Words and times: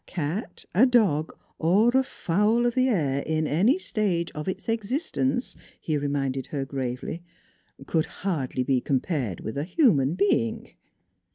"A 0.07 0.11
cat, 0.11 0.65
a 0.73 0.87
dog, 0.87 1.31
or 1.59 1.89
a 1.89 2.01
fowl 2.01 2.65
of 2.65 2.73
the 2.73 2.87
air, 2.89 3.21
in 3.23 3.45
any 3.45 3.77
stage 3.77 4.31
of 4.31 4.47
its 4.47 4.67
existence," 4.67 5.55
he 5.79 5.95
reminded 5.95 6.47
her 6.47 6.65
gravely," 6.65 7.21
could 7.85 8.07
hardly 8.25 8.63
be 8.63 8.81
compared 8.81 9.41
with 9.41 9.59
a 9.59 9.63
human 9.63 10.15
being." 10.15 10.69